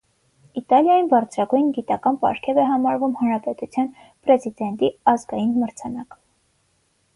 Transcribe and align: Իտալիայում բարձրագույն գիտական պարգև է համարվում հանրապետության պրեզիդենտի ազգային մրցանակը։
Իտալիայում 0.59 1.09
բարձրագույն 1.11 1.67
գիտական 1.75 2.17
պարգև 2.23 2.61
է 2.63 2.65
համարվում 2.71 3.13
հանրապետության 3.21 3.93
պրեզիդենտի 4.01 4.93
ազգային 5.15 5.55
մրցանակը։ 5.63 6.23